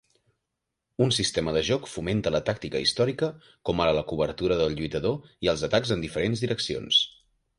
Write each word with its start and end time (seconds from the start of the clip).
Un 1.05 1.11
sistema 1.17 1.51
de 1.57 1.61
joc 1.67 1.83
fomenta 1.95 2.31
la 2.35 2.41
tàctica 2.47 2.81
històrica 2.85 3.29
com 3.69 3.83
ara 3.85 3.93
la 3.99 4.05
cobertura 4.13 4.57
del 4.63 4.77
lluitador 4.79 5.31
i 5.47 5.51
els 5.53 5.67
atacs 5.69 5.95
en 5.97 6.01
diferents 6.07 6.45
direccions. 6.47 7.03